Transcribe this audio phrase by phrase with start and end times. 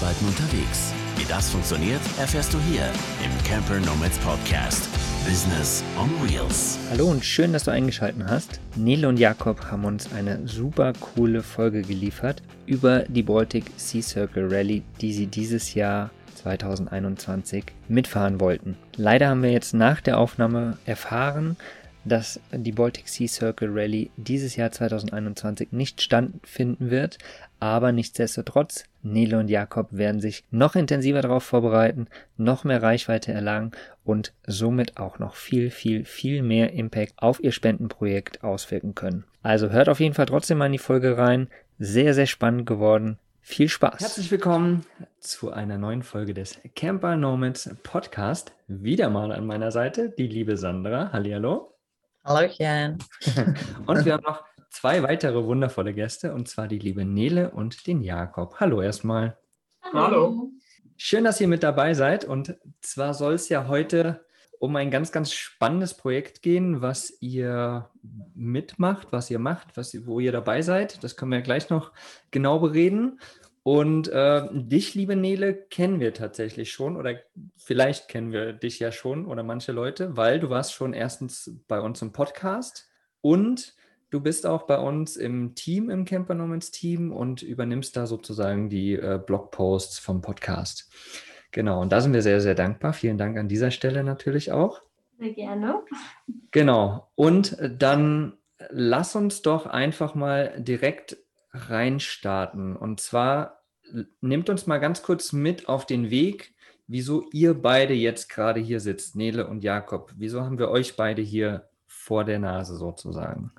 [0.00, 0.94] Arbeiten unterwegs.
[1.16, 2.84] Wie das funktioniert, erfährst du hier
[3.22, 4.88] im Camper Nomads Podcast.
[5.26, 6.78] Business on Wheels.
[6.90, 8.60] Hallo und schön, dass du eingeschaltet hast.
[8.76, 14.48] Nele und Jakob haben uns eine super coole Folge geliefert über die Baltic Sea Circle
[14.50, 18.76] Rally, die sie dieses Jahr 2021 mitfahren wollten.
[18.96, 21.56] Leider haben wir jetzt nach der Aufnahme erfahren,
[22.04, 27.18] dass die Baltic Sea Circle Rally dieses Jahr 2021 nicht stattfinden wird,
[27.58, 33.72] aber nichtsdestotrotz, Nele und Jakob werden sich noch intensiver darauf vorbereiten, noch mehr Reichweite erlangen
[34.04, 39.24] und somit auch noch viel, viel, viel mehr Impact auf ihr Spendenprojekt auswirken können.
[39.42, 41.48] Also hört auf jeden Fall trotzdem mal in die Folge rein.
[41.78, 43.18] Sehr, sehr spannend geworden.
[43.42, 44.00] Viel Spaß.
[44.00, 44.84] Herzlich willkommen
[45.18, 48.52] zu einer neuen Folge des Camper Nomads Podcast.
[48.68, 51.10] Wieder mal an meiner Seite die liebe Sandra.
[51.12, 51.69] Hallihallo.
[52.30, 52.98] Hallöchen.
[53.86, 58.02] und wir haben noch zwei weitere wundervolle Gäste, und zwar die liebe Nele und den
[58.02, 58.60] Jakob.
[58.60, 59.36] Hallo erstmal.
[59.92, 60.52] Hallo.
[60.96, 62.24] Schön, dass ihr mit dabei seid.
[62.24, 64.24] Und zwar soll es ja heute
[64.60, 67.90] um ein ganz, ganz spannendes Projekt gehen, was ihr
[68.36, 71.02] mitmacht, was ihr macht, was, wo ihr dabei seid.
[71.02, 71.90] Das können wir gleich noch
[72.30, 73.18] genau bereden.
[73.62, 77.16] Und äh, dich, liebe Nele, kennen wir tatsächlich schon oder
[77.56, 81.80] vielleicht kennen wir dich ja schon oder manche Leute, weil du warst schon erstens bei
[81.80, 82.88] uns im Podcast
[83.20, 83.74] und
[84.08, 88.70] du bist auch bei uns im Team, im Camper Nomads Team und übernimmst da sozusagen
[88.70, 90.90] die äh, Blogposts vom Podcast.
[91.52, 92.92] Genau, und da sind wir sehr, sehr dankbar.
[92.92, 94.80] Vielen Dank an dieser Stelle natürlich auch.
[95.18, 95.82] Sehr gerne.
[96.50, 98.38] Genau, und dann
[98.70, 101.18] lass uns doch einfach mal direkt
[101.52, 102.76] reinstarten.
[102.76, 103.62] Und zwar
[104.20, 106.54] nimmt uns mal ganz kurz mit auf den Weg,
[106.86, 110.12] wieso ihr beide jetzt gerade hier sitzt, Nele und Jakob.
[110.16, 113.52] Wieso haben wir euch beide hier vor der Nase sozusagen?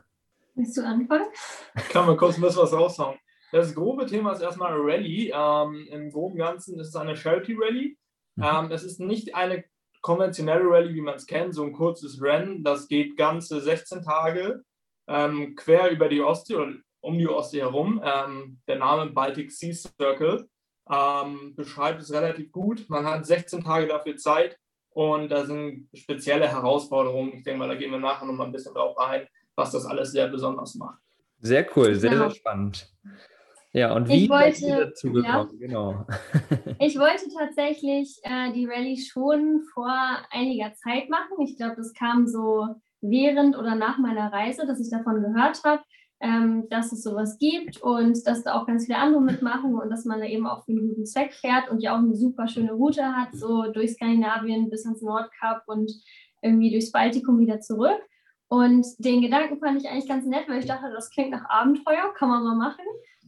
[0.55, 1.27] Willst du anfangen?
[1.75, 3.17] Ich kann mal kurz ein bisschen was raushauen.
[3.51, 5.31] Das grobe Thema ist erstmal Rallye.
[5.33, 7.97] Ähm, Im groben Ganzen ist es eine Charity Rallye.
[8.35, 8.43] Mhm.
[8.43, 9.63] Ähm, es ist nicht eine
[10.01, 12.63] konventionelle Rallye, wie man es kennt, so ein kurzes Rennen.
[12.63, 14.63] Das geht ganze 16 Tage
[15.07, 18.01] ähm, quer über die Ostsee oder um die Ostsee herum.
[18.03, 20.47] Ähm, der Name Baltic Sea Circle
[20.89, 22.89] ähm, beschreibt es relativ gut.
[22.89, 24.57] Man hat 16 Tage dafür Zeit
[24.91, 27.33] und da sind spezielle Herausforderungen.
[27.33, 29.85] Ich denke mal, da gehen wir nachher noch mal ein bisschen drauf ein, was das
[29.85, 30.99] alles sehr besonders macht.
[31.39, 32.29] Sehr cool, sehr, genau.
[32.29, 32.87] sehr spannend.
[33.73, 35.49] Ja, und wie ich wollte, dazu gekommen?
[35.53, 36.05] Ja, genau.
[36.79, 39.95] ich wollte tatsächlich äh, die Rallye schon vor
[40.29, 41.39] einiger Zeit machen.
[41.39, 42.67] Ich glaube, das kam so
[42.99, 45.81] während oder nach meiner Reise, dass ich davon gehört habe
[46.21, 50.05] ähm, dass es sowas gibt und dass da auch ganz viele andere mitmachen und dass
[50.05, 52.73] man da eben auch für einen guten Zweck fährt und ja auch eine super schöne
[52.73, 55.91] Route hat, so durch Skandinavien bis ans Nordkap und
[56.43, 57.99] irgendwie durchs Baltikum wieder zurück.
[58.47, 62.13] Und den Gedanken fand ich eigentlich ganz nett, weil ich dachte, das klingt nach Abenteuer,
[62.15, 62.85] kann man mal machen.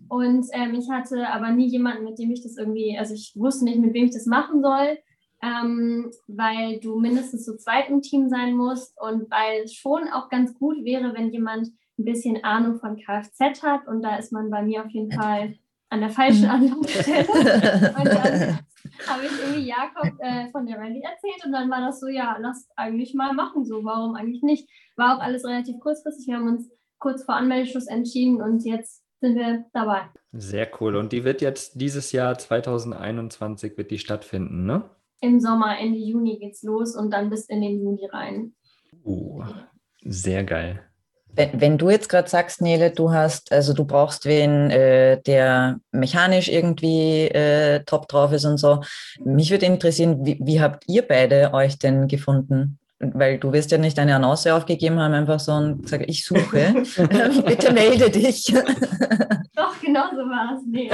[0.10, 3.66] Und ähm, ich hatte aber nie jemanden, mit dem ich das irgendwie, also ich wusste
[3.66, 5.00] nicht, mit wem ich das machen soll,
[5.42, 10.30] ähm, weil du mindestens zu zweit im Team sein musst und weil es schon auch
[10.30, 14.50] ganz gut wäre, wenn jemand ein bisschen Ahnung von Kfz hat und da ist man
[14.50, 15.56] bei mir auf jeden Fall
[15.90, 16.50] an der falschen mhm.
[16.50, 17.28] Anlaufstelle.
[17.98, 18.60] und dann
[19.08, 22.36] habe ich irgendwie Jakob äh, von der Rallye erzählt und dann war das so, ja,
[22.40, 24.68] lass eigentlich mal machen, so, warum eigentlich nicht?
[24.96, 29.36] War auch alles relativ kurzfristig, wir haben uns kurz vor Anmeldeschluss entschieden und jetzt sind
[29.36, 30.02] wir dabei.
[30.32, 30.96] Sehr cool.
[30.96, 34.90] Und die wird jetzt dieses Jahr 2021 wird die stattfinden, ne?
[35.22, 38.56] Im Sommer, Ende Juni geht's los und dann bis in den Juni rein.
[39.06, 39.44] Uh,
[40.04, 40.84] sehr geil.
[41.36, 45.80] Wenn, wenn du jetzt gerade sagst, Nele, du hast, also du brauchst wen, äh, der
[45.92, 48.82] mechanisch irgendwie äh, top drauf ist und so.
[49.24, 52.78] Mich würde interessieren, wie, wie habt ihr beide euch denn gefunden?
[53.00, 56.74] Weil du wirst ja nicht eine Annonce aufgegeben haben, einfach so und gesagt, ich suche.
[57.46, 58.46] Bitte melde dich.
[59.56, 60.64] Doch, genau so war es.
[60.68, 60.92] Nee.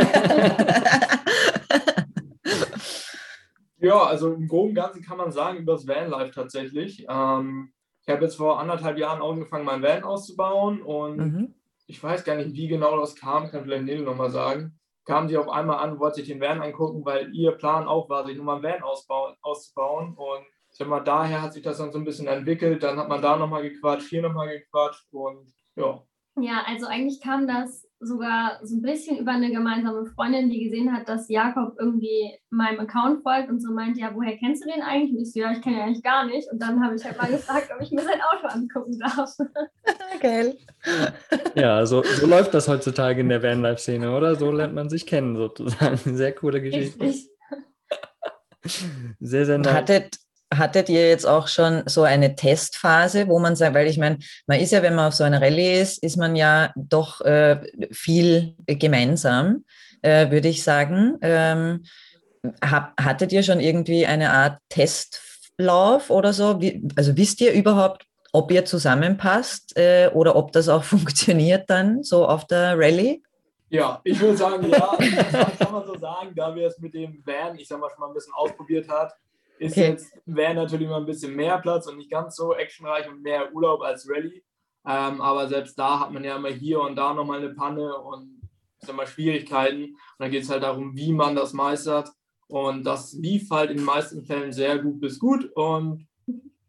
[3.80, 7.06] ja, also im Groben und Ganzen kann man sagen, über das Vanlife tatsächlich.
[7.10, 7.74] Ähm,
[8.10, 11.56] ich habe jetzt vor anderthalb Jahren angefangen, mein Van auszubauen und mhm.
[11.86, 14.80] ich weiß gar nicht, wie genau das kam, kann vielleicht Nele nochmal sagen.
[15.06, 18.26] Kam sie auf einmal an, wollte sich den Van angucken, weil ihr Plan auch war,
[18.26, 20.16] sich nochmal ein Van ausbauen, auszubauen.
[20.16, 22.82] Und ich sag mal, daher hat sich das dann so ein bisschen entwickelt.
[22.82, 26.02] Dann hat man da nochmal gequatscht, hier nochmal gequatscht und ja.
[26.42, 30.94] Ja, also eigentlich kam das sogar so ein bisschen über eine gemeinsame Freundin, die gesehen
[30.94, 34.82] hat, dass Jakob irgendwie meinem Account folgt und so meint, ja, woher kennst du den
[34.82, 35.12] eigentlich?
[35.12, 36.50] Und ich so, ja, ich kenne ihn eigentlich gar nicht.
[36.52, 39.36] Und dann habe ich halt mal gefragt, ob ich mir sein Auto angucken darf.
[40.22, 40.58] Geil.
[41.56, 44.36] Ja, so, so läuft das heutzutage in der Vanlife-Szene, oder?
[44.36, 45.98] So lernt man sich kennen, sozusagen.
[45.98, 47.04] Sehr coole Geschichte.
[47.04, 47.30] Richtig.
[49.20, 49.74] Sehr, sehr nice.
[49.74, 50.20] Hattet,
[50.54, 54.18] Hattet ihr jetzt auch schon so eine Testphase, wo man sagt, weil ich meine,
[54.48, 57.62] man ist ja, wenn man auf so einer Rallye ist, ist man ja doch äh,
[57.92, 59.66] viel gemeinsam,
[60.02, 61.18] äh, würde ich sagen.
[61.22, 61.84] Ähm,
[62.64, 66.62] hab, hattet ihr schon irgendwie eine Art Testlauf oder so?
[66.62, 72.04] Wie, also wisst ihr überhaupt, ob ihr zusammenpasst äh, oder ob das auch funktioniert dann
[72.04, 73.22] so auf der Rallye?
[73.70, 77.22] Ja, ich würde sagen, ja, das kann man so sagen, da wir es mit dem
[77.24, 79.14] Van, ich sag mal, schon mal ein bisschen ausprobiert hat,
[79.60, 79.90] ist okay.
[79.90, 83.54] jetzt Van natürlich mal ein bisschen mehr Platz und nicht ganz so actionreich und mehr
[83.54, 84.44] Urlaub als Rallye.
[84.88, 88.42] Ähm, aber selbst da hat man ja immer hier und da nochmal eine Panne und
[88.80, 89.84] sag mal, Schwierigkeiten.
[89.84, 92.10] Und dann geht es halt darum, wie man das meistert.
[92.48, 95.52] Und das lief halt in den meisten Fällen sehr gut bis gut.
[95.54, 96.08] Und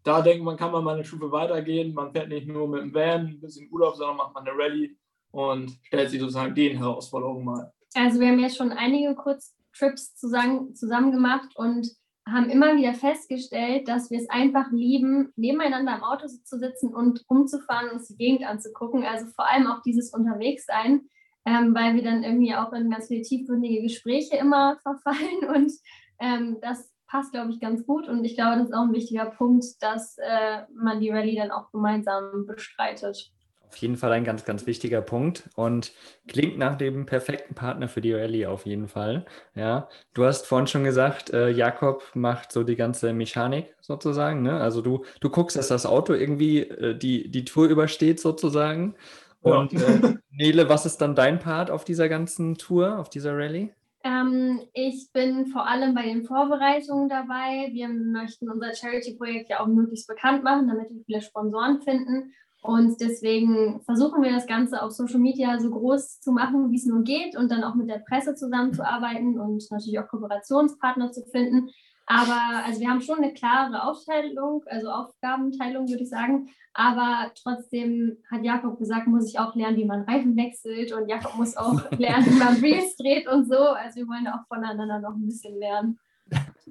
[0.02, 1.94] da denkt man, kann man mal eine Stufe weitergehen.
[1.94, 4.96] Man fährt nicht nur mit dem Van ein bisschen Urlaub, sondern macht mal eine Rallye
[5.30, 7.72] und stellt sich sozusagen den Herausforderungen mal.
[7.94, 11.88] Also wir haben jetzt schon einige Kurztrips zusammen, zusammen gemacht und
[12.30, 17.24] haben immer wieder festgestellt, dass wir es einfach lieben, nebeneinander im Auto zu sitzen und
[17.28, 19.04] rumzufahren und uns die Gegend anzugucken.
[19.04, 21.02] Also vor allem auch dieses Unterwegssein,
[21.46, 25.72] ähm, weil wir dann irgendwie auch in ganz viele tiefgründige Gespräche immer verfallen und
[26.20, 29.26] ähm, das passt, glaube ich, ganz gut und ich glaube, das ist auch ein wichtiger
[29.26, 33.32] Punkt, dass äh, man die Rallye dann auch gemeinsam bestreitet.
[33.70, 35.92] Auf jeden Fall ein ganz, ganz wichtiger Punkt und
[36.26, 39.26] klingt nach dem perfekten Partner für die Rallye auf jeden Fall.
[39.54, 44.42] Ja, du hast vorhin schon gesagt, äh, Jakob macht so die ganze Mechanik sozusagen.
[44.42, 44.60] Ne?
[44.60, 48.96] Also du, du guckst, dass das Auto irgendwie äh, die, die Tour übersteht sozusagen.
[49.40, 49.86] Und ja.
[49.86, 53.72] äh, Nele, was ist dann dein Part auf dieser ganzen Tour, auf dieser Rallye?
[54.02, 57.68] Ähm, ich bin vor allem bei den Vorbereitungen dabei.
[57.72, 62.32] Wir möchten unser Charity-Projekt ja auch möglichst bekannt machen, damit wir viele Sponsoren finden.
[62.62, 66.86] Und deswegen versuchen wir das Ganze auf Social Media so groß zu machen, wie es
[66.86, 71.70] nur geht und dann auch mit der Presse zusammenzuarbeiten und natürlich auch Kooperationspartner zu finden.
[72.06, 76.48] Aber also wir haben schon eine klare Aufteilung, also Aufgabenteilung würde ich sagen.
[76.74, 81.36] Aber trotzdem hat Jakob gesagt, muss ich auch lernen, wie man Reifen wechselt und Jakob
[81.36, 83.58] muss auch lernen, wie man Reels dreht und so.
[83.58, 85.98] Also wir wollen auch voneinander noch ein bisschen lernen.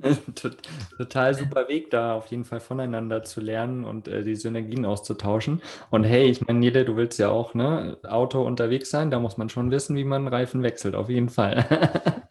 [0.98, 5.62] Total super Weg da, auf jeden Fall voneinander zu lernen und äh, die Synergien auszutauschen.
[5.90, 9.38] Und hey, ich meine, Nele, du willst ja auch ne, Auto unterwegs sein, da muss
[9.38, 11.66] man schon wissen, wie man Reifen wechselt, auf jeden Fall.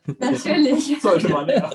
[0.19, 0.97] Natürlich.
[1.03, 1.71] Sollte man, ja.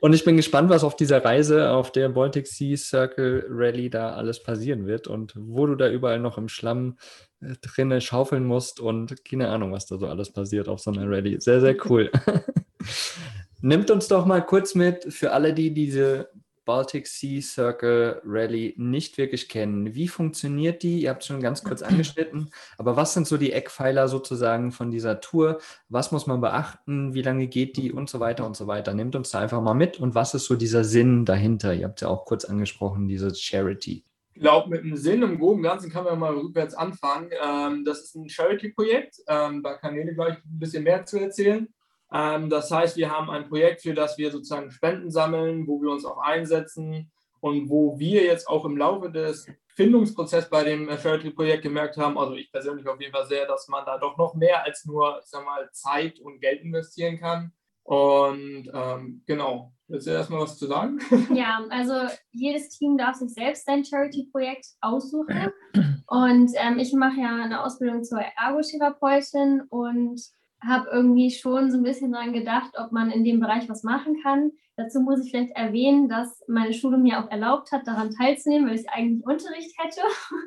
[0.00, 4.12] Und ich bin gespannt, was auf dieser Reise auf der Baltic Sea Circle Rally da
[4.12, 6.98] alles passieren wird und wo du da überall noch im Schlamm
[7.40, 11.08] äh, drinne schaufeln musst und keine Ahnung, was da so alles passiert auf so einer
[11.08, 11.40] Rally.
[11.40, 12.10] Sehr, sehr cool.
[13.60, 16.30] Nimmt uns doch mal kurz mit für alle, die diese
[16.68, 19.94] Baltic Sea Circle Rally nicht wirklich kennen.
[19.94, 21.00] Wie funktioniert die?
[21.00, 24.90] Ihr habt es schon ganz kurz angeschnitten, aber was sind so die Eckpfeiler sozusagen von
[24.90, 25.60] dieser Tour?
[25.88, 27.14] Was muss man beachten?
[27.14, 28.92] Wie lange geht die und so weiter und so weiter?
[28.92, 31.72] Nehmt uns da einfach mal mit und was ist so dieser Sinn dahinter?
[31.72, 34.04] Ihr habt es ja auch kurz angesprochen, diese Charity.
[34.34, 37.30] Ich glaube, mit dem Sinn im Groben Ganzen kann man mal rückwärts anfangen.
[37.44, 39.16] Ähm, das ist ein Charity-Projekt.
[39.26, 41.66] Ähm, da kann Nele gleich ein bisschen mehr zu erzählen.
[42.12, 45.90] Ähm, das heißt, wir haben ein Projekt, für das wir sozusagen Spenden sammeln, wo wir
[45.90, 47.10] uns auch einsetzen
[47.40, 52.34] und wo wir jetzt auch im Laufe des Findungsprozesses bei dem Charity-Projekt gemerkt haben, also
[52.34, 55.26] ich persönlich auf jeden Fall sehr, dass man da doch noch mehr als nur, ich
[55.26, 57.52] sag mal, Zeit und Geld investieren kann.
[57.84, 60.98] Und ähm, genau, willst du erstmal was zu sagen?
[61.32, 61.94] Ja, also
[62.32, 65.52] jedes Team darf sich selbst sein Charity-Projekt aussuchen.
[66.06, 70.20] Und ähm, ich mache ja eine Ausbildung zur Ergotherapeutin und
[70.66, 74.20] habe irgendwie schon so ein bisschen daran gedacht, ob man in dem Bereich was machen
[74.22, 74.50] kann.
[74.76, 78.78] Dazu muss ich vielleicht erwähnen, dass meine Schule mir auch erlaubt hat, daran teilzunehmen, weil
[78.78, 80.00] ich eigentlich Unterricht hätte.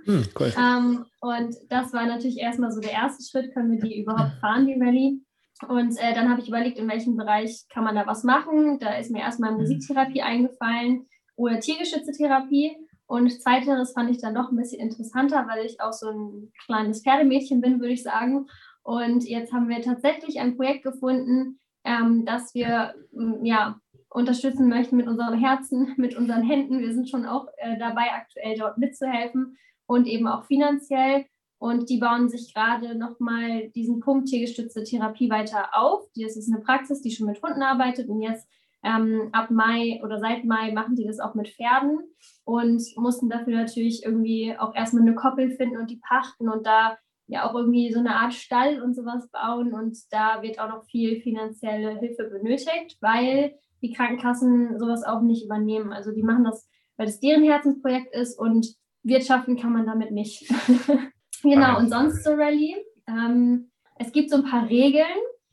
[0.06, 0.54] Hm, cool.
[0.58, 4.68] ähm, und das war natürlich erstmal so der erste Schritt, können wir die überhaupt fahren,
[4.68, 5.22] die Rallye.
[5.68, 8.80] Und äh, dann habe ich überlegt, in welchem Bereich kann man da was machen.
[8.80, 12.76] Da ist mir erstmal Musiktherapie eingefallen oder Tiergeschütztherapie.
[13.06, 17.04] Und zweiteres fand ich dann doch ein bisschen interessanter, weil ich auch so ein kleines
[17.04, 18.48] Pferdemädchen bin, würde ich sagen.
[18.84, 22.94] Und jetzt haben wir tatsächlich ein Projekt gefunden, ähm, das wir
[23.44, 26.80] ja, unterstützen möchten mit unserem Herzen, mit unseren Händen.
[26.80, 31.26] Wir sind schon auch äh, dabei, aktuell dort mitzuhelfen und eben auch finanziell.
[31.60, 36.08] Und die bauen sich gerade nochmal diesen Punkt tiergestützte Therapie weiter auf.
[36.16, 38.10] Das ist eine Praxis, die schon mit Hunden arbeitet.
[38.10, 38.48] Und jetzt
[38.84, 42.00] ähm, ab Mai oder seit Mai machen die das auch mit Pferden
[42.46, 46.50] und mussten dafür natürlich irgendwie auch erstmal eine Koppel finden und die pachten.
[46.50, 46.98] Und da
[47.32, 50.84] ja auch irgendwie so eine Art Stall und sowas bauen und da wird auch noch
[50.84, 55.94] viel finanzielle Hilfe benötigt, weil die Krankenkassen sowas auch nicht übernehmen.
[55.94, 60.54] Also die machen das, weil es deren Herzensprojekt ist und wirtschaften kann man damit nicht.
[61.42, 62.76] genau, und sonst zur Rallye.
[63.08, 65.06] Ähm, es gibt so ein paar Regeln.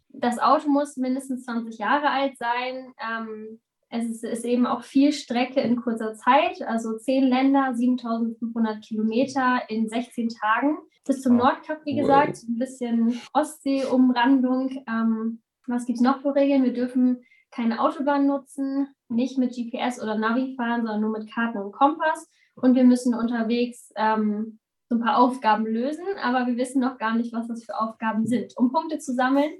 [0.09, 2.93] Das Auto muss mindestens 20 Jahre alt sein.
[3.01, 9.63] Ähm, es ist, eben auch viel Strecke in kurzer Zeit, also zehn Länder, 7500 Kilometer
[9.69, 14.85] in 16 Tagen bis zum Nordkap, wie gesagt, ein bisschen Ostsee-Umrandung.
[14.87, 16.65] Ähm, was gibt es noch für Regeln?
[16.65, 21.59] Wir dürfen keine Autobahn nutzen, nicht mit GPS oder Navi fahren, sondern nur mit Karten
[21.59, 22.29] und Kompass.
[22.55, 27.15] Und wir müssen unterwegs ähm, so ein paar Aufgaben lösen, aber wir wissen noch gar
[27.15, 28.55] nicht, was das für Aufgaben sind.
[28.57, 29.51] Um Punkte zu sammeln,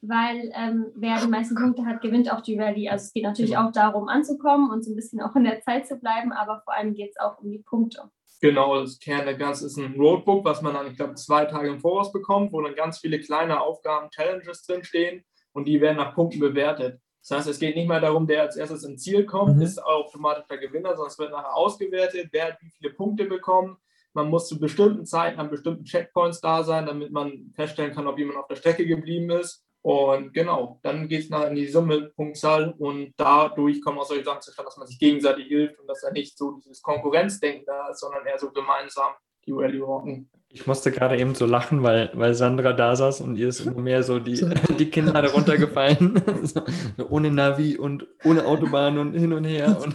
[0.00, 2.88] weil ähm, wer die meisten Punkte hat, gewinnt auch die Rallye.
[2.88, 3.68] Also es geht natürlich genau.
[3.68, 6.74] auch darum, anzukommen und so ein bisschen auch in der Zeit zu bleiben, aber vor
[6.74, 8.10] allem geht es auch um die Punkte.
[8.40, 11.68] Genau, das Kern der Ganze ist ein Roadbook, was man dann, ich glaube, zwei Tage
[11.68, 16.14] im Voraus bekommt, wo dann ganz viele kleine Aufgaben, Challenges drinstehen und die werden nach
[16.14, 17.00] Punkten bewertet.
[17.26, 19.62] Das heißt, es geht nicht mehr darum, der als erstes ins Ziel kommt, mhm.
[19.62, 23.78] ist automatisch der Gewinner, sondern es wird nachher ausgewertet, wer hat wie viele Punkte bekommen.
[24.12, 28.18] Man muss zu bestimmten Zeiten an bestimmten Checkpoints da sein, damit man feststellen kann, ob
[28.18, 29.65] jemand auf der Strecke geblieben ist.
[29.86, 34.24] Und genau, dann geht es nachher in die Summe, Punktzahl und dadurch kommen auch solche
[34.24, 37.90] Sachen zustande, dass man sich gegenseitig hilft und dass da nicht so dieses Konkurrenzdenken da
[37.90, 39.12] ist, sondern eher so gemeinsam
[39.46, 40.28] die Rallye rocken.
[40.48, 43.80] Ich musste gerade eben so lachen, weil, weil Sandra da saß und ihr ist immer
[43.80, 44.44] mehr so die,
[44.76, 45.54] die Kinder darunter
[47.08, 49.78] ohne Navi und ohne Autobahn und hin und her.
[49.80, 49.94] Und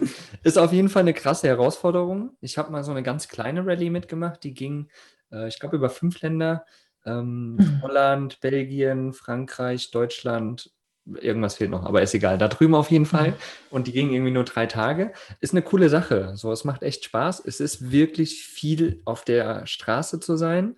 [0.42, 2.36] ist auf jeden Fall eine krasse Herausforderung.
[2.40, 4.88] Ich habe mal so eine ganz kleine Rallye mitgemacht, die ging,
[5.30, 6.64] äh, ich glaube, über fünf Länder
[7.04, 7.82] ähm, mhm.
[7.82, 10.70] Holland, Belgien, Frankreich, Deutschland,
[11.20, 12.38] irgendwas fehlt noch, aber ist egal.
[12.38, 13.30] Da drüben auf jeden Fall.
[13.30, 13.34] Mhm.
[13.70, 15.12] Und die gingen irgendwie nur drei Tage.
[15.40, 16.32] Ist eine coole Sache.
[16.34, 17.42] So, es macht echt Spaß.
[17.44, 20.76] Es ist wirklich viel auf der Straße zu sein.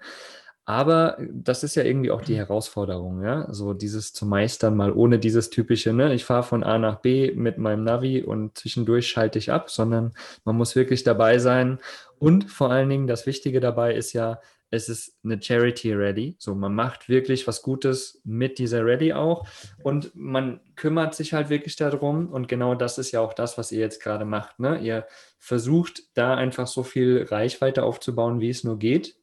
[0.66, 5.18] Aber das ist ja irgendwie auch die Herausforderung, ja, so dieses zu meistern, mal ohne
[5.18, 9.40] dieses typische, ne, ich fahre von A nach B mit meinem Navi und zwischendurch schalte
[9.40, 10.12] ich ab, sondern
[10.44, 11.80] man muss wirklich dabei sein.
[12.20, 14.38] Und vor allen Dingen das Wichtige dabei ist ja,
[14.70, 16.36] es ist eine Charity Ready.
[16.38, 19.46] So, man macht wirklich was Gutes mit dieser Ready auch
[19.82, 22.28] und man kümmert sich halt wirklich darum.
[22.28, 24.60] Und genau das ist ja auch das, was ihr jetzt gerade macht.
[24.60, 24.78] Ne?
[24.78, 25.06] Ihr
[25.38, 29.16] versucht da einfach so viel Reichweite aufzubauen, wie es nur geht,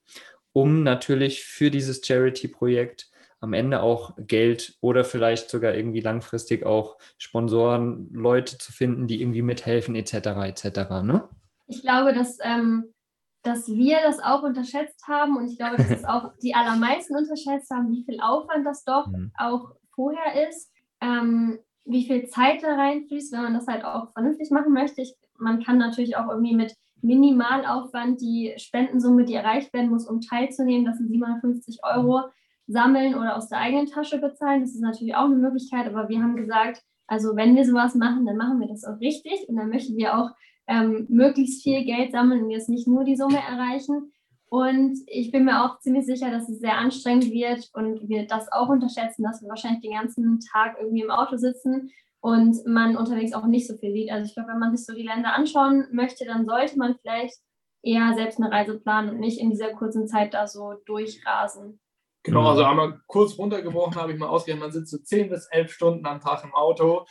[0.52, 6.98] um natürlich für dieses Charity-Projekt am Ende auch Geld oder vielleicht sogar irgendwie langfristig auch
[7.20, 10.16] Sponsoren, Leute zu finden, die irgendwie mithelfen, etc.
[10.16, 10.66] etc.
[11.04, 11.30] Ne?
[11.68, 12.94] Ich glaube, dass ähm
[13.48, 17.72] dass wir das auch unterschätzt haben und ich glaube, dass es auch die allermeisten unterschätzt
[17.72, 19.32] haben, wie viel Aufwand das doch mhm.
[19.38, 24.52] auch vorher ist, ähm, wie viel Zeit da reinfließt, wenn man das halt auch vernünftig
[24.52, 25.02] machen möchte.
[25.02, 30.20] Ich, man kann natürlich auch irgendwie mit Minimalaufwand die Spendensumme, die erreicht werden muss, um
[30.20, 32.24] teilzunehmen, das sind 750 Euro
[32.68, 34.62] sammeln oder aus der eigenen Tasche bezahlen.
[34.62, 38.26] Das ist natürlich auch eine Möglichkeit, aber wir haben gesagt, also wenn wir sowas machen,
[38.26, 40.32] dann machen wir das auch richtig und dann möchten wir auch
[40.68, 44.12] ähm, möglichst viel Geld sammeln und jetzt nicht nur die Summe erreichen.
[44.50, 48.50] Und ich bin mir auch ziemlich sicher, dass es sehr anstrengend wird und wir das
[48.52, 53.34] auch unterschätzen, dass wir wahrscheinlich den ganzen Tag irgendwie im Auto sitzen und man unterwegs
[53.34, 54.12] auch nicht so viel sieht.
[54.12, 57.36] Also ich glaube, wenn man sich so die Länder anschauen möchte, dann sollte man vielleicht
[57.84, 61.80] eher selbst eine Reise planen und nicht in dieser kurzen Zeit da so durchrasen.
[62.24, 65.72] Genau, also einmal kurz runtergebrochen habe ich mal ausgerechnet, man sitzt so 10 bis 11
[65.72, 67.06] Stunden am Tag im Auto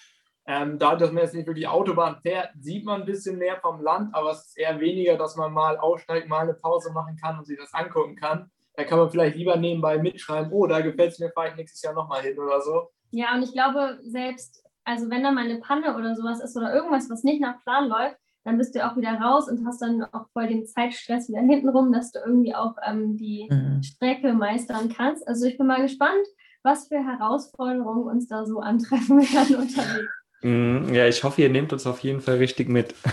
[0.46, 3.82] ähm, da, dass man jetzt nicht wirklich Autobahn fährt, sieht man ein bisschen mehr vom
[3.82, 7.38] Land, aber es ist eher weniger, dass man mal aussteigt, mal eine Pause machen kann
[7.38, 8.50] und sich das angucken kann.
[8.74, 11.82] Da kann man vielleicht lieber nebenbei mitschreiben, oh, da gefällt es mir, fahre ich nächstes
[11.82, 12.90] Jahr nochmal hin oder so.
[13.10, 16.72] Ja, und ich glaube, selbst, also wenn da mal eine Panne oder sowas ist oder
[16.72, 20.04] irgendwas, was nicht nach Plan läuft, dann bist du auch wieder raus und hast dann
[20.12, 23.82] auch voll den Zeitstress wieder hintenrum, dass du irgendwie auch ähm, die mhm.
[23.82, 25.26] Strecke meistern kannst.
[25.26, 26.24] Also ich bin mal gespannt,
[26.62, 30.25] was für Herausforderungen uns da so antreffen werden unterwegs.
[30.46, 32.94] Mm, ja, ich hoffe, ihr nehmt uns auf jeden Fall richtig mit.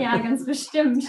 [0.00, 1.04] Ja, ganz bestimmt.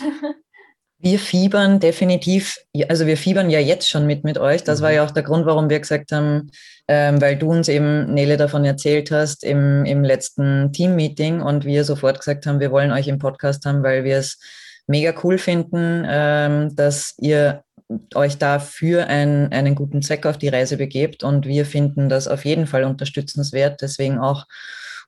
[1.00, 2.58] Wir fiebern definitiv,
[2.88, 4.64] also wir fiebern ja jetzt schon mit mit euch.
[4.64, 4.96] Das war mhm.
[4.96, 6.52] ja auch der Grund, warum wir gesagt haben,
[6.88, 11.84] ähm, weil du uns eben, Nele, davon erzählt hast im, im letzten Team-Meeting und wir
[11.84, 14.40] sofort gesagt haben, wir wollen euch im Podcast haben, weil wir es
[14.86, 17.64] mega cool finden, ähm, dass ihr
[18.14, 22.28] euch da für ein, einen guten Zweck auf die Reise begebt und wir finden das
[22.28, 23.82] auf jeden Fall unterstützenswert.
[23.82, 24.46] Deswegen auch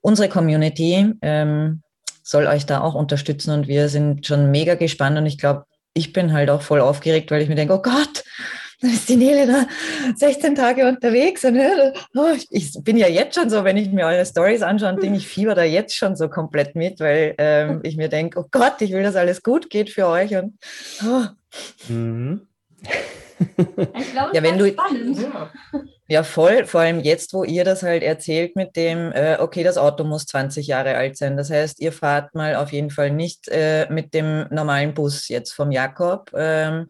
[0.02, 1.82] unsere Community ähm,
[2.24, 6.14] soll euch da auch unterstützen und wir sind schon mega gespannt und ich glaube, ich
[6.14, 8.24] bin halt auch voll aufgeregt, weil ich mir denke, oh Gott,
[8.82, 9.66] dann ist die Nele da
[10.16, 11.44] 16 Tage unterwegs.
[11.44, 11.60] Und,
[12.16, 15.28] oh, ich bin ja jetzt schon so, wenn ich mir eure Stories anschaue, denke ich,
[15.28, 18.92] fieber da jetzt schon so komplett mit, weil ähm, ich mir denke, oh Gott, ich
[18.92, 20.36] will, dass alles gut geht für euch.
[20.36, 20.54] Und,
[21.04, 21.92] oh.
[21.92, 22.42] mhm.
[23.40, 25.22] Ich glaube, ja, wenn du, spannend.
[25.22, 25.52] Ja,
[26.24, 26.66] voll.
[26.66, 30.26] Vor allem jetzt, wo ihr das halt erzählt mit dem, äh, okay, das Auto muss
[30.26, 31.36] 20 Jahre alt sein.
[31.36, 35.52] Das heißt, ihr fahrt mal auf jeden Fall nicht äh, mit dem normalen Bus jetzt
[35.52, 36.88] vom Jakob, ähm,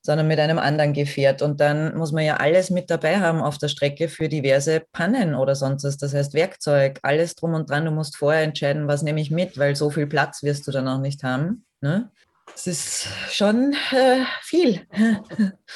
[0.00, 1.42] sondern mit einem anderen Gefährt.
[1.42, 5.34] Und dann muss man ja alles mit dabei haben auf der Strecke für diverse Pannen
[5.34, 5.98] oder sonst was.
[5.98, 7.84] Das heißt, Werkzeug, alles drum und dran.
[7.84, 10.88] Du musst vorher entscheiden, was nehme ich mit, weil so viel Platz wirst du dann
[10.88, 11.66] auch nicht haben.
[11.82, 12.10] Ne?
[12.54, 14.80] Es ist schon äh, viel.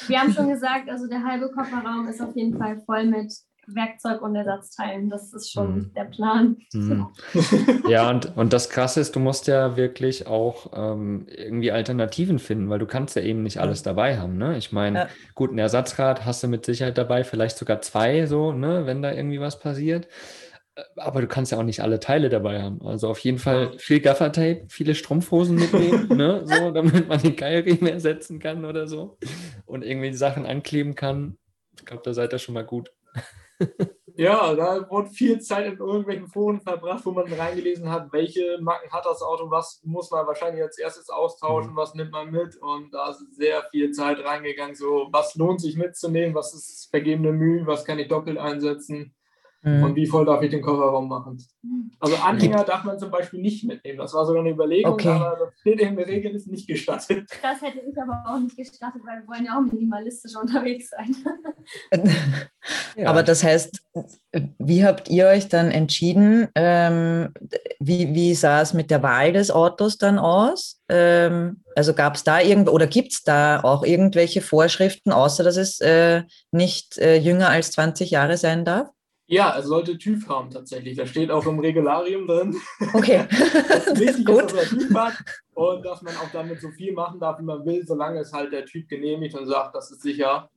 [0.07, 3.33] Wir haben schon gesagt, also der halbe Kofferraum ist auf jeden Fall voll mit
[3.67, 5.09] Werkzeug und Ersatzteilen.
[5.09, 5.93] Das ist schon mhm.
[5.93, 6.57] der Plan.
[6.73, 7.07] Mhm.
[7.89, 12.69] ja, und, und das Krasse ist, du musst ja wirklich auch ähm, irgendwie Alternativen finden,
[12.69, 14.37] weil du kannst ja eben nicht alles dabei haben.
[14.37, 14.57] Ne?
[14.57, 15.07] Ich meine, ja.
[15.35, 19.11] gut, ein Ersatzrad hast du mit Sicherheit dabei, vielleicht sogar zwei so, ne, wenn da
[19.11, 20.07] irgendwie was passiert
[20.95, 22.81] aber du kannst ja auch nicht alle Teile dabei haben.
[22.85, 26.41] Also auf jeden Fall viel Gaffertape, viele Strumpfhosen mitnehmen, ne?
[26.45, 29.17] so, damit man den Keilriemen ersetzen kann oder so
[29.65, 31.37] und irgendwie Sachen ankleben kann.
[31.77, 32.91] Ich glaube, da seid ihr schon mal gut.
[34.19, 38.91] Ja, da wurde viel Zeit in irgendwelchen Foren verbracht, wo man reingelesen hat, welche Marken
[38.91, 41.77] hat das Auto, was muss man wahrscheinlich als erstes austauschen, mhm.
[41.77, 42.57] was nimmt man mit.
[42.57, 47.31] Und da ist sehr viel Zeit reingegangen, so was lohnt sich mitzunehmen, was ist vergebene
[47.31, 49.15] Mühe, was kann ich doppelt einsetzen.
[49.61, 49.83] Mhm.
[49.83, 51.37] Und wie voll darf ich den Kofferraum machen?
[51.99, 53.97] Also Anhänger darf man zum Beispiel nicht mitnehmen.
[53.97, 55.09] Das war sogar eine Überlegung, okay.
[55.09, 57.29] aber das steht in der Regel ist nicht gestattet.
[57.41, 61.13] Das hätte ich aber auch nicht gestattet, weil wir wollen ja auch minimalistisch unterwegs sein.
[62.95, 63.09] ja.
[63.09, 63.81] Aber das heißt,
[64.59, 66.47] wie habt ihr euch dann entschieden?
[66.55, 67.33] Ähm,
[67.79, 70.81] wie, wie sah es mit der Wahl des Autos dann aus?
[70.89, 75.57] Ähm, also gab es da irgendwo oder gibt es da auch irgendwelche Vorschriften, außer dass
[75.57, 78.89] es äh, nicht äh, jünger als 20 Jahre sein darf?
[79.31, 80.97] Ja, er sollte TÜV haben tatsächlich.
[80.97, 82.55] Da steht auch im Regularium drin.
[82.93, 83.27] Okay.
[83.29, 84.41] das ist wichtig Gut.
[84.41, 85.13] dass er TÜV hat
[85.53, 88.51] und dass man auch damit so viel machen darf, wie man will, solange es halt
[88.51, 90.49] der Typ genehmigt und sagt, das ist sicher.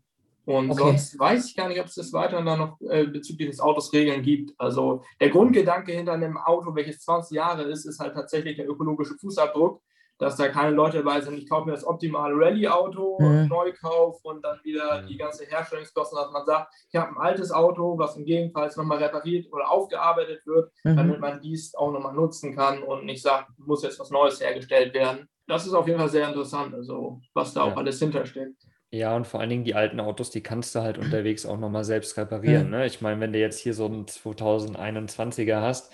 [0.47, 0.81] Und okay.
[0.81, 3.93] sonst weiß ich gar nicht, ob es das weiterhin dann noch äh, bezüglich des Autos
[3.93, 4.59] Regeln gibt.
[4.59, 9.14] Also der Grundgedanke hinter einem Auto, welches 20 Jahre ist, ist halt tatsächlich der ökologische
[9.21, 9.83] Fußabdruck
[10.23, 13.49] dass da keine Leute dabei sind, ich kaufe mir das optimale Rallye-Auto, mhm.
[13.49, 15.09] Neukauf und dann wieder mhm.
[15.09, 19.02] die ganze Herstellungskosten, dass man sagt, ich habe ein altes Auto, was im Gegenfall nochmal
[19.02, 20.97] repariert oder aufgearbeitet wird, mhm.
[20.97, 24.95] damit man dies auch nochmal nutzen kann und nicht sagt, muss jetzt was Neues hergestellt
[24.95, 25.29] werden.
[25.49, 27.73] Das ist auf jeden Fall sehr interessant, also was da ja.
[27.73, 28.62] auch alles hintersteckt.
[28.95, 31.83] Ja, und vor allen Dingen die alten Autos, die kannst du halt unterwegs auch nochmal
[31.83, 32.67] selbst reparieren.
[32.67, 32.71] Mhm.
[32.71, 32.87] Ne?
[32.87, 35.91] Ich meine, wenn du jetzt hier so einen 2021er hast,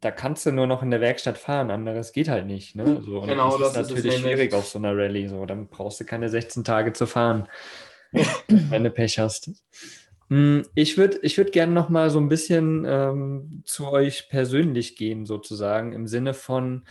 [0.00, 2.74] da kannst du nur noch in der Werkstatt fahren, anderes geht halt nicht.
[2.74, 3.02] Ne?
[3.04, 5.28] So, genau, das, das ist natürlich ist schwierig auf so einer Rallye.
[5.28, 5.44] So.
[5.44, 7.48] Dann brauchst du keine 16 Tage zu fahren,
[8.48, 9.50] wenn du Pech hast.
[10.28, 14.96] Hm, ich würde ich würd gerne noch mal so ein bisschen ähm, zu euch persönlich
[14.96, 16.84] gehen, sozusagen, im Sinne von,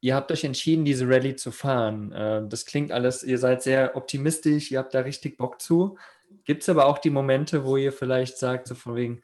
[0.00, 2.10] ihr habt euch entschieden, diese Rallye zu fahren.
[2.10, 5.98] Äh, das klingt alles, ihr seid sehr optimistisch, ihr habt da richtig Bock zu.
[6.44, 9.22] Gibt es aber auch die Momente, wo ihr vielleicht sagt, so von wegen,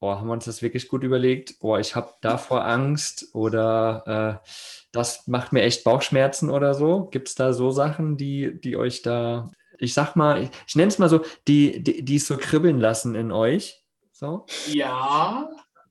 [0.00, 4.48] boah, haben wir uns das wirklich gut überlegt, boah, ich habe davor Angst oder äh,
[4.92, 7.06] das macht mir echt Bauchschmerzen oder so?
[7.06, 10.88] Gibt es da so Sachen, die, die euch da, ich sag mal, ich, ich nenne
[10.88, 13.84] es mal so, die, die, die es so kribbeln lassen in euch?
[14.12, 14.46] So?
[14.66, 15.48] Ja,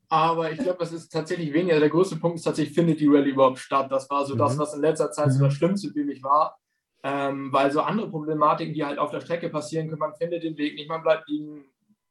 [0.08, 1.78] aber ich glaube, das ist tatsächlich weniger.
[1.78, 3.90] Der größte Punkt ist tatsächlich, findet die Rallye überhaupt statt?
[3.90, 4.38] Das war so mhm.
[4.38, 5.56] das, was in letzter Zeit so das mhm.
[5.56, 6.58] Schlimmste für mich war.
[7.04, 10.56] Ähm, weil so andere Problematiken, die halt auf der Strecke passieren können, man findet den
[10.56, 11.64] Weg nicht, man bleibt liegen,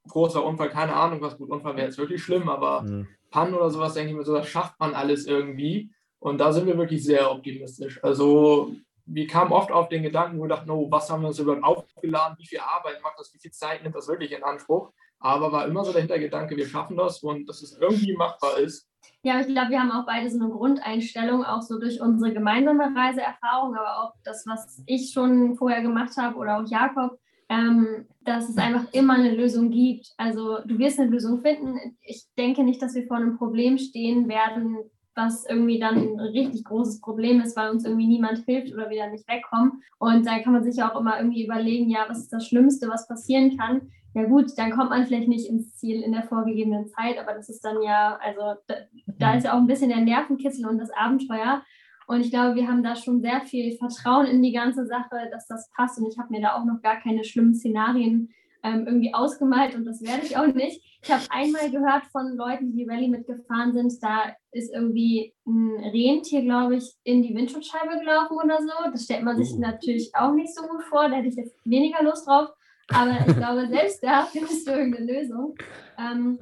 [0.07, 3.07] großer Unfall, keine Ahnung, was gut, Unfall wäre jetzt wirklich schlimm, aber mhm.
[3.29, 5.91] Pannen oder sowas, denke ich mir so, das schafft man alles irgendwie.
[6.19, 8.03] Und da sind wir wirklich sehr optimistisch.
[8.03, 8.73] Also
[9.05, 11.63] wir kamen oft auf den Gedanken, wo wir dachten, oh, was haben wir uns überhaupt
[11.63, 14.91] aufgeladen, wie viel Arbeit macht das, wie viel Zeit nimmt das wirklich in Anspruch.
[15.19, 18.87] Aber war immer so der Hintergedanke, wir schaffen das und dass es irgendwie machbar ist.
[19.23, 22.93] Ja, ich glaube, wir haben auch beide so eine Grundeinstellung, auch so durch unsere gemeinsame
[22.95, 27.17] Reiseerfahrung, aber auch das, was ich schon vorher gemacht habe oder auch Jakob,
[27.49, 30.11] ähm, dass es einfach immer eine Lösung gibt.
[30.17, 31.77] Also du wirst eine Lösung finden.
[32.01, 34.77] Ich denke nicht, dass wir vor einem Problem stehen werden,
[35.15, 39.03] was irgendwie dann ein richtig großes Problem ist, weil uns irgendwie niemand hilft oder wir
[39.03, 39.81] da nicht wegkommen.
[39.97, 42.87] Und da kann man sich ja auch immer irgendwie überlegen, ja, was ist das Schlimmste,
[42.87, 43.89] was passieren kann?
[44.13, 47.49] Ja gut, dann kommt man vielleicht nicht ins Ziel in der vorgegebenen Zeit, aber das
[47.49, 48.75] ist dann ja, also da,
[49.19, 51.61] da ist ja auch ein bisschen der Nervenkitzel und das Abenteuer.
[52.07, 55.45] Und ich glaube, wir haben da schon sehr viel Vertrauen in die ganze Sache, dass
[55.47, 55.99] das passt.
[55.99, 58.29] Und ich habe mir da auch noch gar keine schlimmen Szenarien
[58.63, 60.81] ähm, irgendwie ausgemalt und das werde ich auch nicht.
[61.03, 66.41] Ich habe einmal gehört von Leuten, die Rallye mitgefahren sind, da ist irgendwie ein Rentier,
[66.41, 68.91] glaube ich, in die Windschutzscheibe gelaufen oder so.
[68.91, 69.59] Das stellt man sich uh.
[69.59, 71.09] natürlich auch nicht so gut vor.
[71.09, 72.49] Da hätte ich jetzt weniger Lust drauf.
[72.89, 75.55] Aber ich glaube, selbst da findest du irgendeine Lösung.
[75.99, 76.39] Ähm,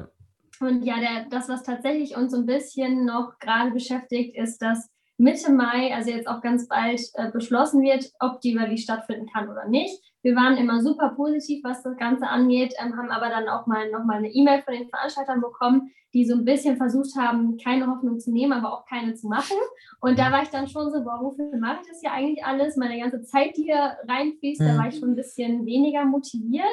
[0.62, 4.90] und ja, der, das, was tatsächlich uns so ein bisschen noch gerade beschäftigt, ist, dass
[5.18, 9.50] Mitte Mai, also jetzt auch ganz bald, äh, beschlossen wird, ob die Rallye stattfinden kann
[9.50, 10.02] oder nicht.
[10.24, 13.90] Wir waren immer super positiv, was das Ganze angeht, ähm, haben aber dann auch mal
[13.92, 18.20] nochmal eine E-Mail von den Veranstaltern bekommen, die so ein bisschen versucht haben, keine Hoffnung
[18.20, 19.58] zu nehmen, aber auch keine zu machen.
[20.02, 22.76] Und da war ich dann schon so, boah, wofür mache ich das ja eigentlich alles?
[22.76, 24.66] Meine ganze Zeit, die hier reinfließt, mhm.
[24.66, 26.66] da war ich schon ein bisschen weniger motiviert.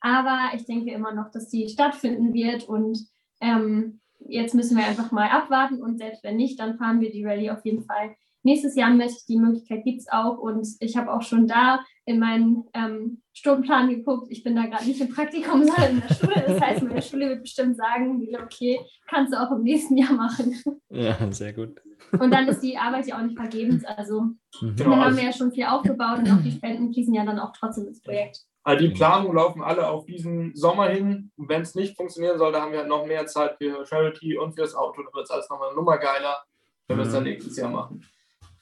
[0.00, 2.98] Aber ich denke immer noch, dass die stattfinden wird und
[3.40, 7.24] ähm, jetzt müssen wir einfach mal abwarten und selbst wenn nicht, dann fahren wir die
[7.24, 9.12] Rallye auf jeden Fall nächstes Jahr mit.
[9.28, 13.88] Die Möglichkeit gibt es auch und ich habe auch schon da in meinen ähm, Stundenplan
[13.88, 14.28] geguckt.
[14.30, 16.44] Ich bin da gerade nicht im Praktikum, sondern in der Schule.
[16.46, 20.56] Das heißt, meine Schule wird bestimmt sagen, okay, kannst du auch im nächsten Jahr machen.
[20.90, 21.80] Ja, sehr gut.
[22.18, 23.84] Und dann ist die Arbeit ja auch nicht vergebens.
[23.84, 24.22] Also
[24.60, 24.76] mhm.
[24.76, 27.52] dann haben wir ja schon viel aufgebaut und auch die Spenden fließen ja dann auch
[27.58, 28.40] trotzdem ins Projekt.
[28.62, 31.30] Also die Planungen laufen alle auf diesen Sommer hin.
[31.36, 34.74] Wenn es nicht funktionieren sollte, haben wir halt noch mehr Zeit für Charity und fürs
[34.74, 35.02] Auto.
[35.02, 36.42] Da wird es alles nochmal eine Nummer geiler,
[36.86, 37.30] wenn wir es dann mhm.
[37.30, 38.04] nächstes Jahr machen.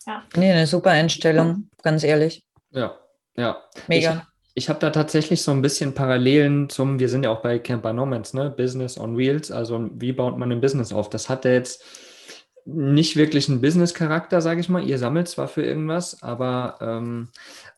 [0.07, 0.23] Ja.
[0.37, 2.45] Nee, eine super Einstellung, ganz ehrlich.
[2.71, 2.97] Ja,
[3.37, 3.63] ja.
[3.89, 4.27] Mega.
[4.55, 7.59] Ich, ich habe da tatsächlich so ein bisschen Parallelen zum, wir sind ja auch bei
[7.59, 8.51] Camper Nomads, ne?
[8.51, 9.51] Business on Wheels.
[9.51, 11.11] Also wie baut man ein Business auf?
[11.11, 11.85] Das hat ja jetzt
[12.71, 14.85] nicht wirklich einen Business-Charakter, sage ich mal.
[14.85, 17.29] Ihr sammelt zwar für irgendwas, aber ähm,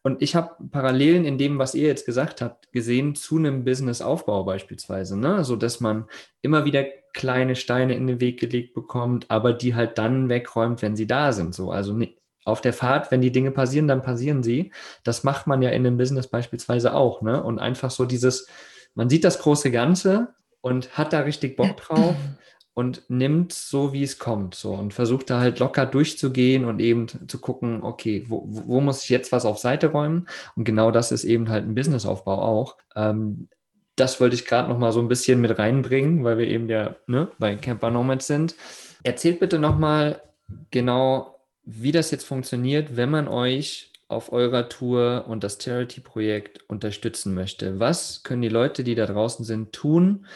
[0.02, 4.42] und ich habe Parallelen in dem, was ihr jetzt gesagt habt, gesehen zu einem Business-Aufbau
[4.42, 5.44] beispielsweise, ne?
[5.44, 6.06] so dass man
[6.42, 10.96] immer wieder kleine Steine in den Weg gelegt bekommt, aber die halt dann wegräumt, wenn
[10.96, 11.54] sie da sind.
[11.54, 11.96] So, also
[12.44, 14.72] auf der Fahrt, wenn die Dinge passieren, dann passieren sie.
[15.04, 17.42] Das macht man ja in einem Business beispielsweise auch, ne?
[17.42, 18.48] Und einfach so dieses,
[18.94, 22.16] man sieht das große Ganze und hat da richtig Bock drauf
[22.74, 27.06] und nimmt so, wie es kommt, so und versucht da halt locker durchzugehen und eben
[27.28, 30.28] zu gucken, okay, wo, wo muss ich jetzt was auf Seite räumen?
[30.56, 32.76] Und genau das ist eben halt ein Businessaufbau auch.
[32.94, 33.48] Ähm,
[33.96, 36.96] das wollte ich gerade noch mal so ein bisschen mit reinbringen, weil wir eben ja
[37.06, 38.54] ne, bei Camper Nomads sind.
[39.02, 40.22] Erzählt bitte noch mal
[40.70, 47.32] genau, wie das jetzt funktioniert, wenn man euch auf eurer Tour und das Charity-Projekt unterstützen
[47.32, 47.78] möchte.
[47.78, 50.26] Was können die Leute, die da draußen sind, tun,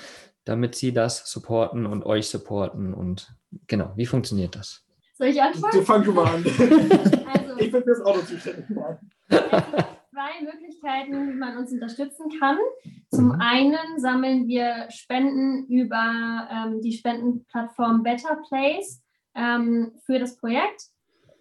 [0.44, 2.94] damit sie das supporten und euch supporten?
[2.94, 3.34] Und
[3.66, 4.84] genau, wie funktioniert das?
[5.14, 5.72] Soll ich anfangen?
[5.72, 6.44] Du fang schon mal an.
[6.44, 8.66] also, ich bin fürs Auto zuständig.
[10.14, 12.58] zwei Möglichkeiten, wie man uns unterstützen kann.
[13.10, 13.40] Zum mhm.
[13.40, 19.02] einen sammeln wir Spenden über ähm, die Spendenplattform Better Place
[19.34, 20.93] ähm, für das Projekt.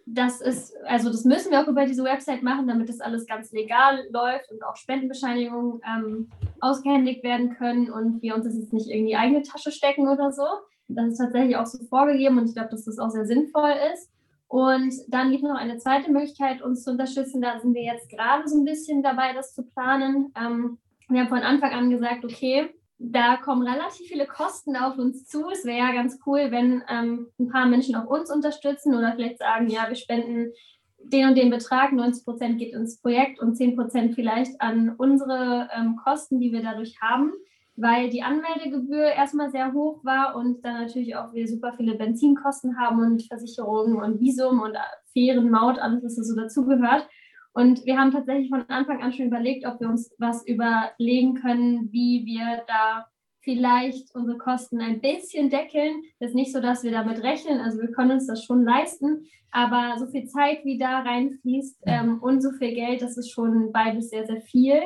[0.06, 3.52] Das ist, also das müssen wir auch über diese Website machen, damit das alles ganz
[3.52, 8.88] legal läuft und auch Spendenbescheinigungen ähm, ausgehändigt werden können und wir uns das jetzt nicht
[8.90, 10.44] in die eigene Tasche stecken oder so.
[10.88, 14.10] Das ist tatsächlich auch so vorgegeben und ich glaube, dass das auch sehr sinnvoll ist.
[14.48, 17.40] Und dann gibt es noch eine zweite Möglichkeit, uns zu unterstützen.
[17.40, 20.32] Da sind wir jetzt gerade so ein bisschen dabei, das zu planen.
[20.38, 25.26] Ähm, wir haben von Anfang an gesagt, okay, da kommen relativ viele Kosten auf uns
[25.26, 25.48] zu.
[25.50, 29.38] Es wäre ja ganz cool, wenn ähm, ein paar Menschen auch uns unterstützen oder vielleicht
[29.38, 30.52] sagen, ja, wir spenden
[30.98, 35.68] den und den Betrag, 90 Prozent geht ins Projekt und 10 Prozent vielleicht an unsere
[35.76, 37.32] ähm, Kosten, die wir dadurch haben,
[37.76, 42.78] weil die Anmeldegebühr erstmal sehr hoch war und dann natürlich auch wir super viele Benzinkosten
[42.78, 44.76] haben und Versicherungen und Visum und
[45.12, 47.06] Fähren, Maut, alles, was so dazugehört.
[47.54, 51.90] Und wir haben tatsächlich von Anfang an schon überlegt, ob wir uns was überlegen können,
[51.92, 53.06] wie wir da
[53.42, 56.02] vielleicht unsere Kosten ein bisschen deckeln.
[56.18, 57.60] Das ist nicht so, dass wir damit rechnen.
[57.60, 59.26] Also wir können uns das schon leisten.
[59.52, 63.70] Aber so viel Zeit, wie da reinfließt ähm, und so viel Geld, das ist schon
[63.70, 64.82] beides sehr, sehr viel.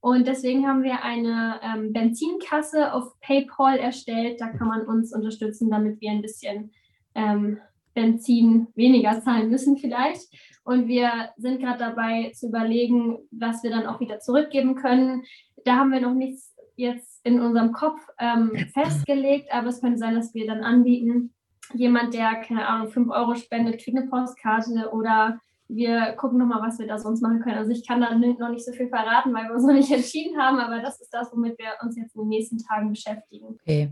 [0.00, 4.40] Und deswegen haben wir eine ähm, Benzinkasse auf PayPal erstellt.
[4.40, 6.70] Da kann man uns unterstützen, damit wir ein bisschen
[7.14, 7.58] ähm,
[7.98, 10.28] Benzin weniger zahlen müssen vielleicht.
[10.62, 15.24] Und wir sind gerade dabei zu überlegen, was wir dann auch wieder zurückgeben können.
[15.64, 20.14] Da haben wir noch nichts jetzt in unserem Kopf ähm, festgelegt, aber es könnte sein,
[20.14, 21.34] dass wir dann anbieten,
[21.74, 26.78] jemand, der, keine Ahnung, 5 Euro spendet, kriegt eine Postkarte oder wir gucken nochmal, was
[26.78, 27.58] wir da sonst machen können.
[27.58, 30.38] Also ich kann da noch nicht so viel verraten, weil wir uns noch nicht entschieden
[30.38, 33.58] haben, aber das ist das, womit wir uns jetzt in den nächsten Tagen beschäftigen.
[33.62, 33.90] Okay,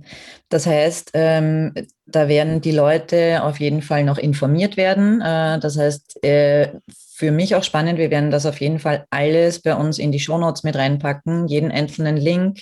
[0.49, 1.75] das heißt, ähm,
[2.07, 5.21] da werden die Leute auf jeden Fall noch informiert werden.
[5.21, 6.73] Äh, das heißt, äh,
[7.15, 10.21] für mich auch spannend, wir werden das auf jeden Fall alles bei uns in die
[10.21, 12.61] Shownotes mit reinpacken, jeden einzelnen Link.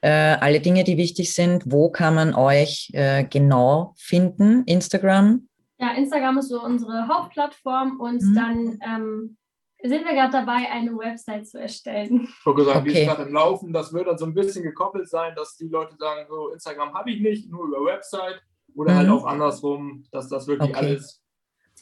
[0.00, 1.64] Äh, alle Dinge, die wichtig sind.
[1.66, 4.62] Wo kann man euch äh, genau finden?
[4.64, 5.47] Instagram?
[5.78, 8.34] Ja, Instagram ist so unsere Hauptplattform und mhm.
[8.34, 9.36] dann ähm,
[9.82, 12.28] sind wir gerade dabei, eine Website zu erstellen.
[12.28, 12.88] Ich habe gesagt, okay.
[12.88, 13.72] die ist gerade im Laufen.
[13.72, 17.12] Das wird dann so ein bisschen gekoppelt sein, dass die Leute sagen, so Instagram habe
[17.12, 18.42] ich nicht, nur über Website
[18.74, 19.12] oder halt mhm.
[19.12, 20.78] halt auch andersrum, dass das wirklich okay.
[20.78, 21.22] alles.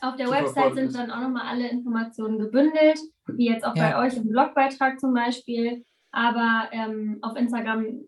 [0.02, 3.90] Auf der Website sind dann auch nochmal alle Informationen gebündelt, wie jetzt auch ja.
[3.90, 5.84] bei euch im Blogbeitrag zum Beispiel.
[6.10, 8.00] Aber ähm, auf Instagram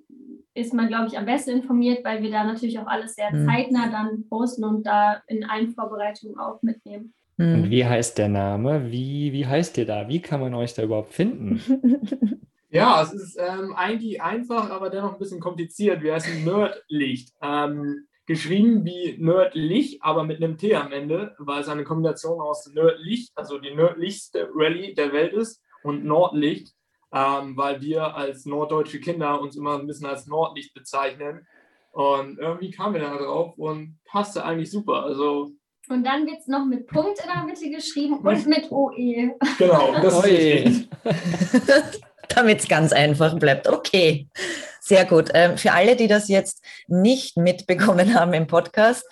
[0.59, 3.47] ist man, glaube ich, am besten informiert, weil wir da natürlich auch alles sehr mhm.
[3.47, 7.15] zeitnah dann posten und da in allen Vorbereitungen auch mitnehmen.
[7.37, 7.55] Mhm.
[7.55, 8.91] Und wie heißt der Name?
[8.91, 10.09] Wie, wie heißt ihr da?
[10.09, 11.63] Wie kann man euch da überhaupt finden?
[12.71, 16.03] ja, es ist ähm, eigentlich einfach, aber dennoch ein bisschen kompliziert.
[16.03, 17.33] Wir heißen Nerdlicht.
[17.41, 22.71] Ähm, geschrieben wie Nerdlich, aber mit einem T am Ende, weil es eine Kombination aus
[22.75, 26.75] Nerdlicht, also die nördlichste Rallye der Welt ist, und Nordlicht,
[27.13, 31.47] ähm, weil wir als norddeutsche Kinder uns immer ein bisschen als Nordlicht bezeichnen.
[31.93, 35.05] Und irgendwie kamen wir da drauf und passte eigentlich super.
[35.05, 35.53] Also
[35.89, 39.35] Und dann wird es noch mit Punkt in der Mitte geschrieben und mit OE.
[39.59, 40.89] Genau, das ist
[42.29, 43.67] Damit es ganz einfach bleibt.
[43.67, 44.29] Okay,
[44.81, 45.31] sehr gut.
[45.33, 49.05] Ähm, für alle, die das jetzt nicht mitbekommen haben im Podcast,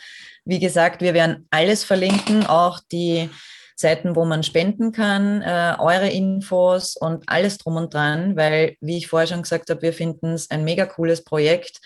[0.44, 3.30] wie gesagt, wir werden alles verlinken, auch die
[3.78, 8.96] Seiten, wo man spenden kann, äh, eure Infos und alles drum und dran, weil, wie
[8.96, 11.80] ich vorher schon gesagt habe, wir finden es ein mega cooles Projekt.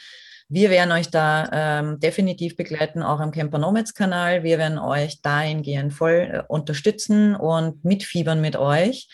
[0.48, 4.42] Wir werden euch da ähm, definitiv begleiten, auch am Camper Nomads Kanal.
[4.42, 9.08] Wir werden euch dahingehend voll äh, unterstützen und mitfiebern mit euch.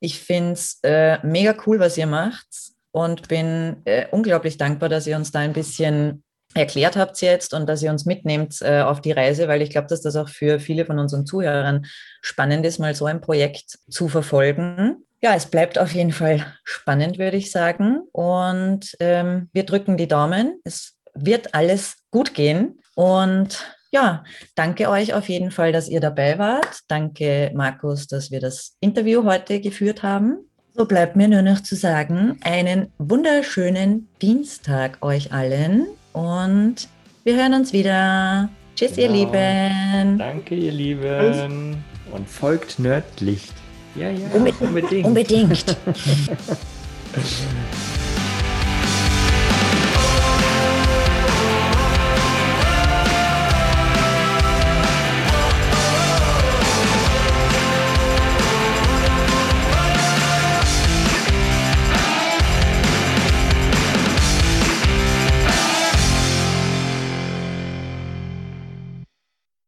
[0.00, 2.46] Ich finde es äh, mega cool, was ihr macht
[2.90, 6.24] und bin äh, unglaublich dankbar, dass ihr uns da ein bisschen
[6.56, 9.88] erklärt habt jetzt und dass ihr uns mitnehmt äh, auf die Reise, weil ich glaube,
[9.88, 11.86] dass das auch für viele von unseren Zuhörern
[12.20, 14.96] spannend ist, mal so ein Projekt zu verfolgen.
[15.22, 18.00] Ja, es bleibt auf jeden Fall spannend, würde ich sagen.
[18.12, 20.60] Und ähm, wir drücken die Daumen.
[20.64, 22.80] Es wird alles gut gehen.
[22.94, 26.80] Und ja, danke euch auf jeden Fall, dass ihr dabei wart.
[26.88, 30.38] Danke, Markus, dass wir das Interview heute geführt haben.
[30.74, 36.88] So bleibt mir nur noch zu sagen, einen wunderschönen Dienstag euch allen und
[37.24, 38.48] wir hören uns wieder.
[38.74, 39.02] Tschüss, genau.
[39.02, 40.18] ihr Lieben.
[40.18, 41.84] Danke, ihr Lieben.
[42.10, 43.52] Und folgt Nerdlicht.
[43.94, 45.06] Ja, ja, unbedingt.
[45.06, 45.76] Unbedingt.